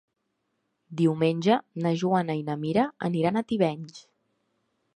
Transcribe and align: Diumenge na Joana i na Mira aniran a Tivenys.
Diumenge 1.01 1.57
na 1.85 1.91
Joana 2.03 2.37
i 2.39 2.43
na 2.47 2.55
Mira 2.63 2.87
aniran 3.09 3.37
a 3.43 3.47
Tivenys. 3.53 4.01